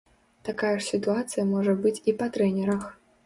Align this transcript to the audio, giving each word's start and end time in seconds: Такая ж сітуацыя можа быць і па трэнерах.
Такая 0.47 0.71
ж 0.77 0.79
сітуацыя 0.93 1.45
можа 1.51 1.75
быць 1.83 1.95
і 2.13 2.17
па 2.21 2.31
трэнерах. 2.39 2.81